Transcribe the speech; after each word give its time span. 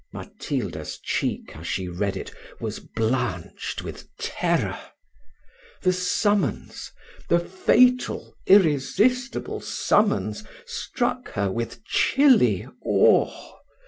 Matilda's 0.11 0.97
cheek, 0.97 1.55
as 1.55 1.67
she 1.67 1.87
read 1.87 2.17
it, 2.17 2.31
was 2.59 2.79
blanched 2.79 3.83
with 3.83 4.07
terror. 4.17 4.79
The 5.83 5.93
summons 5.93 6.91
the 7.29 7.37
fatal, 7.37 8.33
irresistible 8.47 9.59
summons, 9.61 10.43
struck 10.65 11.27
her 11.33 11.51
with 11.51 11.83
chilly 11.85 12.65
awe. 12.83 13.53